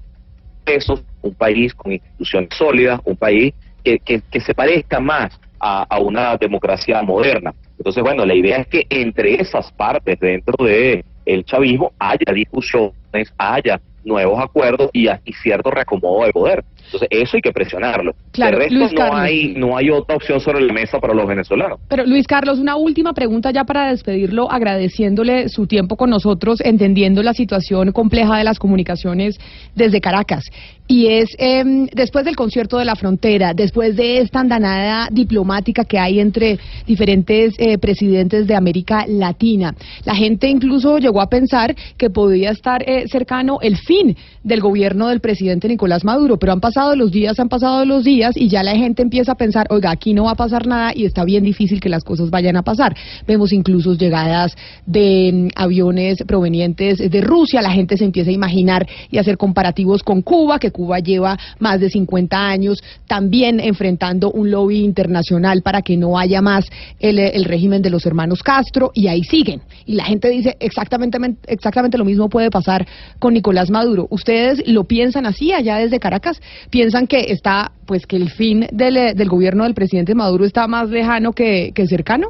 esos, 0.65 1.03
un 1.21 1.33
país 1.33 1.73
con 1.73 1.91
instituciones 1.91 2.49
sólidas, 2.55 2.99
un 3.03 3.15
país 3.15 3.53
que, 3.83 3.99
que, 3.99 4.21
que 4.21 4.39
se 4.39 4.53
parezca 4.53 4.99
más 4.99 5.39
a, 5.59 5.83
a, 5.83 5.99
una 5.99 6.37
democracia 6.37 7.01
moderna. 7.01 7.53
Entonces, 7.77 8.03
bueno, 8.03 8.25
la 8.25 8.35
idea 8.35 8.57
es 8.57 8.67
que 8.67 8.85
entre 8.89 9.41
esas 9.41 9.71
partes 9.71 10.19
dentro 10.19 10.63
de 10.63 11.03
el 11.25 11.43
chavismo 11.45 11.93
haya 11.99 12.33
discusiones, 12.33 13.33
haya 13.37 13.79
nuevos 14.03 14.41
acuerdos 14.41 14.89
y, 14.93 15.07
y 15.09 15.33
cierto 15.41 15.71
reacomodo 15.71 16.25
de 16.25 16.31
poder. 16.31 16.63
Entonces, 16.85 17.07
eso 17.11 17.37
hay 17.37 17.41
que 17.41 17.51
presionarlo. 17.51 18.13
Claro, 18.31 18.57
de 18.57 18.63
resto, 18.63 18.75
Luis 18.75 18.93
no 18.93 19.15
hay, 19.15 19.53
no 19.55 19.77
hay 19.77 19.89
otra 19.89 20.15
opción 20.15 20.39
sobre 20.39 20.61
la 20.61 20.73
mesa 20.73 20.99
para 20.99 21.13
los 21.13 21.27
venezolanos. 21.27 21.79
Pero 21.87 22.05
Luis 22.05 22.27
Carlos, 22.27 22.59
una 22.59 22.75
última 22.75 23.13
pregunta 23.13 23.51
ya 23.51 23.63
para 23.63 23.89
despedirlo, 23.89 24.51
agradeciéndole 24.51 25.49
su 25.49 25.67
tiempo 25.67 25.95
con 25.95 26.09
nosotros, 26.09 26.61
entendiendo 26.63 27.23
la 27.23 27.33
situación 27.33 27.91
compleja 27.91 28.37
de 28.37 28.43
las 28.43 28.59
comunicaciones 28.59 29.39
desde 29.75 30.01
Caracas. 30.01 30.45
Y 30.87 31.07
es, 31.07 31.29
eh, 31.37 31.63
después 31.93 32.25
del 32.25 32.35
concierto 32.35 32.77
de 32.77 32.83
la 32.83 32.95
frontera, 32.95 33.53
después 33.53 33.95
de 33.95 34.17
esta 34.17 34.41
andanada 34.41 35.07
diplomática 35.09 35.85
que 35.85 35.97
hay 35.97 36.19
entre 36.19 36.59
diferentes 36.85 37.53
eh, 37.59 37.77
presidentes 37.77 38.45
de 38.45 38.55
América 38.55 39.05
Latina, 39.07 39.73
la 40.03 40.15
gente 40.15 40.49
incluso 40.49 40.97
llegó 40.97 41.21
a 41.21 41.29
pensar 41.29 41.73
que 41.97 42.09
podía 42.09 42.49
estar 42.49 42.83
eh, 42.85 43.07
cercano 43.07 43.59
el 43.61 43.77
fin 43.77 44.17
del 44.43 44.59
gobierno 44.59 45.07
del 45.07 45.21
presidente 45.21 45.69
Nicolás 45.69 46.03
Maduro, 46.03 46.37
pero 46.37 46.51
han 46.51 46.59
pasado 46.59 46.70
los 46.95 47.11
días, 47.11 47.39
han 47.39 47.49
pasado 47.49 47.85
los 47.85 48.03
días 48.03 48.35
y 48.35 48.47
ya 48.47 48.63
la 48.63 48.75
gente 48.75 49.01
empieza 49.01 49.33
a 49.33 49.35
pensar, 49.35 49.67
oiga, 49.69 49.91
aquí 49.91 50.13
no 50.13 50.25
va 50.25 50.31
a 50.31 50.35
pasar 50.35 50.67
nada 50.67 50.91
y 50.95 51.05
está 51.05 51.23
bien 51.23 51.43
difícil 51.43 51.79
que 51.79 51.89
las 51.89 52.03
cosas 52.03 52.29
vayan 52.29 52.55
a 52.55 52.63
pasar. 52.63 52.95
Vemos 53.27 53.51
incluso 53.53 53.93
llegadas 53.93 54.55
de 54.85 55.31
mm, 55.33 55.47
aviones 55.55 56.23
provenientes 56.25 56.97
de 56.97 57.21
Rusia, 57.21 57.61
la 57.61 57.71
gente 57.71 57.97
se 57.97 58.05
empieza 58.05 58.29
a 58.29 58.33
imaginar 58.33 58.87
y 59.09 59.17
hacer 59.17 59.37
comparativos 59.37 60.03
con 60.03 60.21
Cuba, 60.21 60.59
que 60.59 60.71
Cuba 60.71 60.99
lleva 60.99 61.37
más 61.59 61.79
de 61.79 61.89
50 61.89 62.37
años 62.37 62.83
también 63.07 63.59
enfrentando 63.59 64.31
un 64.31 64.51
lobby 64.51 64.83
internacional 64.83 65.61
para 65.61 65.81
que 65.81 65.97
no 65.97 66.17
haya 66.17 66.41
más 66.41 66.65
el, 66.99 67.19
el 67.19 67.45
régimen 67.45 67.81
de 67.81 67.89
los 67.89 68.05
hermanos 68.05 68.43
Castro 68.43 68.91
y 68.93 69.07
ahí 69.07 69.23
siguen. 69.23 69.61
Y 69.85 69.95
la 69.95 70.05
gente 70.05 70.29
dice 70.29 70.57
exactamente, 70.59 71.17
exactamente 71.47 71.97
lo 71.97 72.05
mismo 72.05 72.29
puede 72.29 72.49
pasar 72.49 72.87
con 73.19 73.33
Nicolás 73.33 73.69
Maduro. 73.69 74.07
¿Ustedes 74.09 74.63
lo 74.67 74.85
piensan 74.85 75.25
así 75.25 75.51
allá 75.51 75.77
desde 75.77 75.99
Caracas? 75.99 76.41
¿Piensan 76.69 77.07
que 77.07 77.31
está, 77.31 77.71
pues 77.85 78.05
que 78.05 78.15
el 78.15 78.29
fin 78.29 78.67
del, 78.71 79.15
del 79.15 79.29
gobierno 79.29 79.63
del 79.63 79.73
presidente 79.73 80.15
Maduro 80.15 80.45
está 80.45 80.67
más 80.67 80.89
lejano 80.89 81.33
que, 81.33 81.73
cercano? 81.87 82.29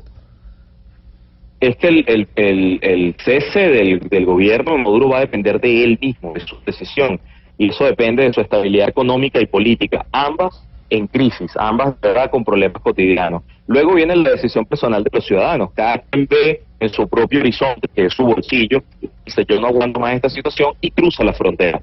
es 1.59 1.75
que 1.75 1.89
el, 1.89 3.15
cese 3.23 3.59
del, 3.59 3.99
del, 3.99 4.25
gobierno 4.25 4.75
Maduro 4.79 5.09
va 5.09 5.17
a 5.17 5.21
depender 5.21 5.61
de 5.61 5.83
él 5.83 5.99
mismo, 6.01 6.33
de 6.33 6.39
su 6.39 6.57
decisión, 6.65 7.19
y 7.59 7.69
eso 7.69 7.85
depende 7.85 8.23
de 8.23 8.33
su 8.33 8.41
estabilidad 8.41 8.89
económica 8.89 9.39
y 9.39 9.45
política, 9.45 10.03
ambas 10.11 10.67
en 10.89 11.07
crisis, 11.07 11.51
ambas 11.55 11.99
¿verdad? 12.01 12.29
con 12.31 12.43
problemas 12.43 12.81
cotidianos. 12.81 13.43
Luego 13.67 13.93
viene 13.93 14.15
la 14.15 14.31
decisión 14.31 14.65
personal 14.65 15.03
de 15.03 15.09
los 15.13 15.25
ciudadanos, 15.25 15.71
cada 15.73 15.99
quien 15.99 16.27
ve 16.29 16.63
en 16.79 16.89
su 16.89 17.07
propio 17.07 17.39
horizonte, 17.39 17.87
que 17.95 18.05
es 18.05 18.13
su 18.13 18.23
bolsillo, 18.23 18.83
dice 19.25 19.45
yo 19.47 19.61
no 19.61 19.67
aguanto 19.67 19.99
más 19.99 20.15
esta 20.15 20.29
situación 20.29 20.73
y 20.81 20.91
cruza 20.91 21.23
la 21.23 21.33
frontera. 21.33 21.81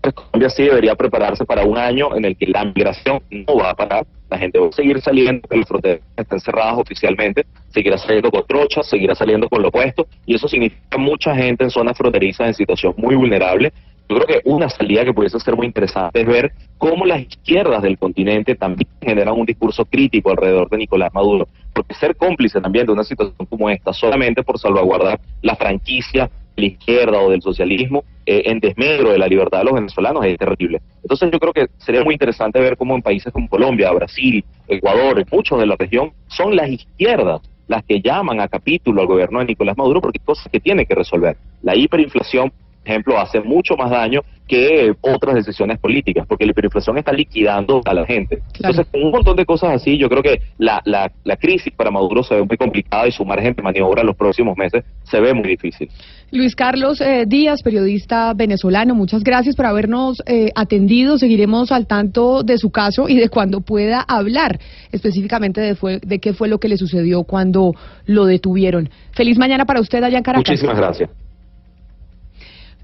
Colombia 0.00 0.48
sí 0.48 0.64
debería 0.64 0.94
prepararse 0.94 1.44
para 1.44 1.64
un 1.64 1.76
año 1.76 2.16
en 2.16 2.24
el 2.24 2.36
que 2.36 2.46
la 2.46 2.64
migración 2.64 3.22
no 3.30 3.56
va 3.56 3.70
a 3.70 3.74
parar, 3.74 4.06
la 4.30 4.38
gente 4.38 4.58
va 4.58 4.68
a 4.68 4.72
seguir 4.72 5.00
saliendo, 5.00 5.46
las 5.50 5.68
fronteras 5.68 6.00
están 6.16 6.40
cerradas 6.40 6.78
oficialmente, 6.78 7.44
seguirá 7.68 7.98
saliendo 7.98 8.30
con 8.30 8.46
trochas, 8.46 8.88
seguirá 8.88 9.14
saliendo 9.14 9.48
con 9.48 9.60
lo 9.60 9.68
opuesto, 9.68 10.06
y 10.24 10.34
eso 10.34 10.48
significa 10.48 10.96
mucha 10.96 11.34
gente 11.34 11.64
en 11.64 11.70
zonas 11.70 11.98
fronterizas 11.98 12.46
en 12.46 12.54
situación 12.54 12.94
muy 12.96 13.14
vulnerable. 13.14 13.72
Yo 14.08 14.16
creo 14.16 14.26
que 14.26 14.48
una 14.48 14.68
salida 14.68 15.04
que 15.04 15.12
pudiese 15.12 15.38
ser 15.38 15.54
muy 15.54 15.66
interesante 15.66 16.20
es 16.20 16.26
ver 16.26 16.52
cómo 16.78 17.04
las 17.04 17.20
izquierdas 17.20 17.82
del 17.82 17.96
continente 17.96 18.56
también 18.56 18.88
generan 19.00 19.38
un 19.38 19.46
discurso 19.46 19.84
crítico 19.84 20.30
alrededor 20.30 20.68
de 20.68 20.78
Nicolás 20.78 21.12
Maduro, 21.14 21.46
porque 21.72 21.94
ser 21.94 22.16
cómplice 22.16 22.60
también 22.60 22.86
de 22.86 22.92
una 22.92 23.04
situación 23.04 23.46
como 23.48 23.70
esta, 23.70 23.92
solamente 23.92 24.42
por 24.42 24.58
salvaguardar 24.58 25.20
la 25.42 25.54
franquicia 25.54 26.28
la 26.60 26.66
izquierda 26.66 27.20
o 27.20 27.30
del 27.30 27.42
socialismo 27.42 28.04
eh, 28.26 28.42
en 28.46 28.60
desmedro 28.60 29.10
de 29.10 29.18
la 29.18 29.26
libertad 29.26 29.58
de 29.58 29.64
los 29.64 29.74
venezolanos 29.74 30.24
es 30.24 30.38
terrible. 30.38 30.80
Entonces 31.02 31.30
yo 31.32 31.40
creo 31.40 31.52
que 31.52 31.66
sería 31.78 32.04
muy 32.04 32.14
interesante 32.14 32.60
ver 32.60 32.76
cómo 32.76 32.94
en 32.94 33.02
países 33.02 33.32
como 33.32 33.48
Colombia, 33.48 33.90
Brasil, 33.92 34.44
Ecuador, 34.68 35.24
muchos 35.30 35.58
de 35.58 35.66
la 35.66 35.76
región, 35.76 36.12
son 36.28 36.54
las 36.54 36.68
izquierdas 36.68 37.40
las 37.70 37.84
que 37.84 38.00
llaman 38.00 38.40
a 38.40 38.48
capítulo 38.48 39.00
al 39.00 39.06
gobierno 39.06 39.38
de 39.38 39.44
Nicolás 39.46 39.78
Maduro 39.78 40.00
porque 40.00 40.18
hay 40.20 40.26
cosas 40.26 40.48
que 40.50 40.58
tiene 40.58 40.86
que 40.86 40.94
resolver. 40.94 41.36
La 41.62 41.76
hiperinflación, 41.76 42.50
por 42.50 42.88
ejemplo, 42.88 43.18
hace 43.18 43.40
mucho 43.40 43.76
más 43.76 43.90
daño 43.90 44.22
que 44.50 44.92
otras 45.00 45.36
decisiones 45.36 45.78
políticas, 45.78 46.26
porque 46.26 46.44
la 46.44 46.50
hiperinflación 46.50 46.98
está 46.98 47.12
liquidando 47.12 47.80
a 47.84 47.94
la 47.94 48.04
gente. 48.04 48.38
Claro. 48.52 48.72
Entonces, 48.72 48.86
con 48.90 49.04
un 49.04 49.12
montón 49.12 49.36
de 49.36 49.46
cosas 49.46 49.74
así, 49.74 49.96
yo 49.96 50.08
creo 50.08 50.24
que 50.24 50.40
la, 50.58 50.82
la, 50.84 51.12
la 51.22 51.36
crisis 51.36 51.72
para 51.72 51.92
Maduro 51.92 52.24
se 52.24 52.34
ve 52.34 52.42
muy 52.42 52.56
complicada 52.56 53.06
y 53.06 53.12
su 53.12 53.24
margen 53.24 53.54
de 53.54 53.62
maniobra 53.62 54.00
en 54.00 54.08
los 54.08 54.16
próximos 54.16 54.56
meses 54.58 54.84
se 55.04 55.20
ve 55.20 55.32
muy 55.34 55.50
difícil. 55.50 55.88
Luis 56.32 56.56
Carlos 56.56 57.00
eh, 57.00 57.26
Díaz, 57.28 57.62
periodista 57.62 58.34
venezolano, 58.34 58.96
muchas 58.96 59.22
gracias 59.22 59.54
por 59.54 59.66
habernos 59.66 60.20
eh, 60.26 60.50
atendido. 60.56 61.16
Seguiremos 61.16 61.70
al 61.70 61.86
tanto 61.86 62.42
de 62.42 62.58
su 62.58 62.70
caso 62.70 63.08
y 63.08 63.18
de 63.18 63.28
cuando 63.28 63.60
pueda 63.60 64.00
hablar 64.00 64.58
específicamente 64.90 65.60
de, 65.60 65.76
fue, 65.76 66.00
de 66.00 66.18
qué 66.18 66.32
fue 66.32 66.48
lo 66.48 66.58
que 66.58 66.66
le 66.66 66.76
sucedió 66.76 67.22
cuando 67.22 67.76
lo 68.04 68.24
detuvieron. 68.24 68.90
Feliz 69.12 69.38
mañana 69.38 69.64
para 69.64 69.80
usted 69.80 70.02
allá 70.02 70.18
en 70.18 70.24
Caracas. 70.24 70.48
Muchísimas 70.48 70.76
gracias. 70.76 71.08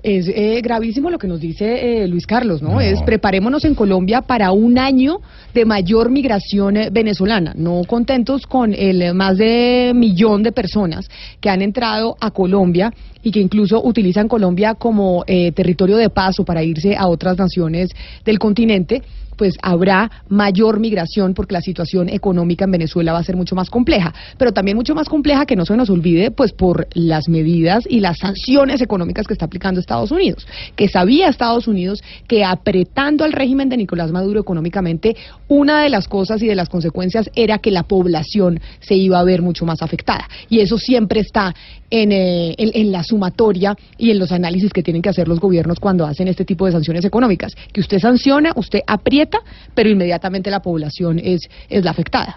Es 0.06 0.28
eh, 0.28 0.60
gravísimo 0.62 1.10
lo 1.10 1.18
que 1.18 1.26
nos 1.26 1.40
dice 1.40 2.04
eh, 2.04 2.06
Luis 2.06 2.28
Carlos, 2.28 2.62
¿no? 2.62 2.74
¿no? 2.74 2.80
Es 2.80 3.02
preparémonos 3.02 3.64
en 3.64 3.74
Colombia 3.74 4.22
para 4.22 4.52
un 4.52 4.78
año 4.78 5.18
de 5.52 5.64
mayor 5.64 6.10
migración 6.10 6.76
eh, 6.76 6.90
venezolana. 6.92 7.54
No 7.56 7.82
contentos 7.88 8.46
con 8.46 8.72
el 8.72 9.14
más 9.14 9.36
de 9.36 9.90
millón 9.96 10.44
de 10.44 10.52
personas 10.52 11.10
que 11.40 11.50
han 11.50 11.60
entrado 11.60 12.16
a 12.20 12.30
Colombia 12.30 12.92
y 13.24 13.32
que 13.32 13.40
incluso 13.40 13.82
utilizan 13.84 14.28
Colombia 14.28 14.74
como 14.74 15.24
eh, 15.26 15.50
territorio 15.50 15.96
de 15.96 16.08
paso 16.08 16.44
para 16.44 16.62
irse 16.62 16.94
a 16.94 17.08
otras 17.08 17.36
naciones 17.36 17.90
del 18.24 18.38
continente, 18.38 19.02
pues 19.36 19.54
habrá 19.62 20.10
mayor 20.28 20.80
migración 20.80 21.34
porque 21.34 21.54
la 21.54 21.60
situación 21.60 22.08
económica 22.08 22.64
en 22.64 22.72
Venezuela 22.72 23.12
va 23.12 23.18
a 23.18 23.24
ser 23.24 23.36
mucho 23.36 23.54
más 23.54 23.70
compleja, 23.70 24.14
pero 24.38 24.52
también 24.52 24.76
mucho 24.76 24.94
más 24.94 25.08
compleja 25.08 25.46
que 25.46 25.56
no 25.56 25.64
se 25.64 25.76
nos 25.76 25.90
olvide 25.90 26.30
pues 26.30 26.52
por 26.52 26.88
las 26.94 27.28
medidas 27.28 27.84
y 27.88 28.00
las 28.00 28.18
sanciones 28.18 28.80
económicas 28.80 29.26
que 29.26 29.32
está 29.32 29.46
aplicando 29.46 29.80
Estados 29.80 30.10
Unidos, 30.10 30.46
que 30.74 30.88
sabía 30.88 31.28
Estados 31.28 31.68
Unidos 31.68 32.02
que 32.26 32.44
apretando 32.44 33.24
al 33.24 33.32
régimen 33.32 33.68
de 33.68 33.76
Nicolás 33.76 34.10
Maduro 34.10 34.40
económicamente, 34.40 35.16
una 35.48 35.82
de 35.82 35.88
las 35.88 36.08
cosas 36.08 36.42
y 36.42 36.46
de 36.46 36.54
las 36.54 36.68
consecuencias 36.68 37.30
era 37.34 37.58
que 37.58 37.70
la 37.70 37.84
población 37.84 38.60
se 38.80 38.94
iba 38.94 39.18
a 39.18 39.24
ver 39.24 39.42
mucho 39.42 39.64
más 39.64 39.82
afectada. 39.82 40.28
Y 40.48 40.60
eso 40.60 40.78
siempre 40.78 41.20
está 41.20 41.54
en, 41.90 42.12
eh, 42.12 42.54
en, 42.58 42.70
en 42.74 42.92
la 42.92 43.02
sumatoria 43.02 43.76
y 43.98 44.10
en 44.10 44.18
los 44.18 44.32
análisis 44.32 44.72
que 44.72 44.82
tienen 44.82 45.02
que 45.02 45.08
hacer 45.08 45.28
los 45.28 45.40
gobiernos 45.40 45.78
cuando 45.78 46.06
hacen 46.06 46.28
este 46.28 46.44
tipo 46.44 46.66
de 46.66 46.72
sanciones 46.72 47.04
económicas, 47.04 47.54
que 47.72 47.80
usted 47.80 47.98
sanciona, 47.98 48.52
usted 48.56 48.80
aprieta 48.86 49.38
pero 49.74 49.88
inmediatamente 49.88 50.50
la 50.50 50.60
población 50.60 51.18
es, 51.18 51.40
es 51.68 51.84
la 51.84 51.90
afectada. 51.90 52.36